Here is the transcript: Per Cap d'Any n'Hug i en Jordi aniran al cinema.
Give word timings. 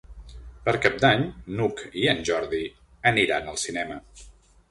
Per 0.67 0.73
Cap 0.85 0.95
d'Any 1.03 1.25
n'Hug 1.59 1.83
i 2.03 2.07
en 2.13 2.23
Jordi 2.29 2.61
aniran 3.13 3.51
al 3.53 3.59
cinema. 3.67 3.99